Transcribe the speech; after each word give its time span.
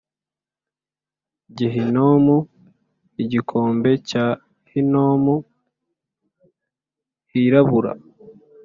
Gehinomu 1.57 2.37
igikombe 3.23 3.91
cya 4.09 4.25
Hinomu 4.69 5.35
kirabura 7.27 7.91